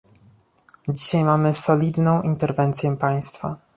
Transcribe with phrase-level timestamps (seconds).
[0.87, 3.55] Dzisiaj mamy solidną interwencję państwa